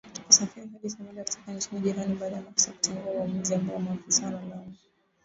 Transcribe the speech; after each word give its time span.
kusafiri 0.27 0.69
hadi 0.73 0.89
Somalia 0.89 1.23
kutoka 1.23 1.51
nchi 1.53 1.69
jirani 1.83 2.15
baada 2.15 2.35
ya 2.35 2.41
maafisa 2.41 2.71
kutengua 2.71 3.13
uamuzi 3.13 3.55
ambao 3.55 3.79
maafisa 3.79 4.25
wanalaumu 4.25 4.73